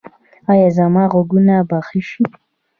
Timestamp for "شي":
2.09-2.23